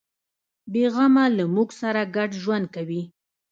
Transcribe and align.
بیغمه 0.71 1.25
له 1.37 1.45
موږ 1.55 1.69
سره 1.81 2.01
ګډ 2.15 2.29
ژوند 2.43 2.65
کوي. 2.75 3.01